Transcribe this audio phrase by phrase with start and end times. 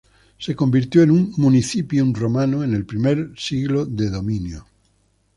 [0.39, 4.65] Se convirtió en un "municipium" romano en el primer siglo de dominio.